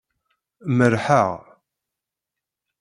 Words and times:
Merrḥeɣ. 0.77 1.29